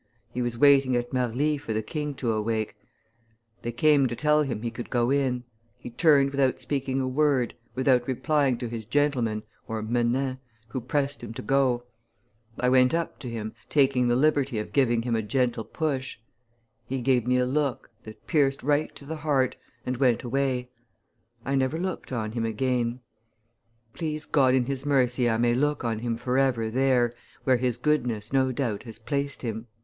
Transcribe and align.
He 0.31 0.41
was 0.41 0.57
waiting 0.57 0.95
at 0.95 1.13
Marly 1.13 1.59
for 1.59 1.73
the 1.73 1.83
king 1.83 2.15
to 2.15 2.33
awake; 2.33 2.75
they 3.61 3.71
came 3.71 4.07
to 4.07 4.15
tell 4.15 4.41
him 4.41 4.63
he 4.63 4.71
could 4.71 4.89
go 4.89 5.11
in; 5.11 5.43
he 5.77 5.91
turned 5.91 6.31
without 6.31 6.59
speaking 6.59 6.99
a 6.99 7.07
word, 7.07 7.53
without 7.75 8.07
replying 8.07 8.57
to 8.57 8.67
his 8.67 8.87
gentlemen 8.87 9.43
(menins) 9.69 10.39
who 10.69 10.81
pressed 10.81 11.21
him 11.23 11.35
to 11.35 11.43
go; 11.43 11.83
I 12.59 12.67
went 12.67 12.95
up 12.95 13.19
to 13.19 13.29
him, 13.29 13.53
taking 13.69 14.07
the 14.07 14.15
liberty 14.15 14.57
of 14.57 14.73
giving 14.73 15.03
him 15.03 15.15
a 15.15 15.21
gentle 15.21 15.63
push; 15.63 16.17
he 16.87 16.99
gave 16.99 17.27
me 17.27 17.37
a 17.37 17.45
look, 17.45 17.91
that 18.01 18.25
pierced 18.25 18.63
right 18.63 18.95
to 18.95 19.05
the 19.05 19.17
heart, 19.17 19.55
and 19.85 19.97
went 19.97 20.23
away. 20.23 20.71
I 21.45 21.53
never 21.53 21.77
looked 21.77 22.11
on 22.11 22.31
him 22.31 22.43
again. 22.43 23.01
Please 23.93 24.25
God 24.25 24.55
in 24.55 24.65
His 24.65 24.83
mercy 24.83 25.29
I 25.29 25.37
may 25.37 25.53
look 25.53 25.83
on 25.83 25.99
him 25.99 26.17
forever 26.17 26.71
there 26.71 27.13
where 27.43 27.57
his 27.57 27.77
goodness, 27.77 28.33
no 28.33 28.51
doubt, 28.51 28.81
has 28.81 28.97
placed 28.97 29.43
him!" 29.43 29.67